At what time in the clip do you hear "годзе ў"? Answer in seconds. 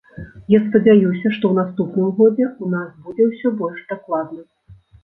2.21-2.65